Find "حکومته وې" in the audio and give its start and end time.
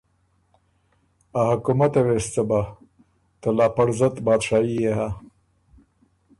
1.51-2.17